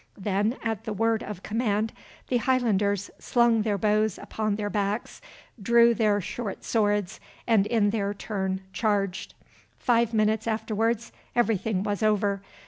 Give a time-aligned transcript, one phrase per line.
[0.17, 1.93] Then at the word of command,
[2.29, 5.21] the Highlanders slung their bows upon their backs,
[5.61, 9.35] drew their short swords, and in their turn charged.
[9.77, 12.41] Five minutes afterwards everything was over.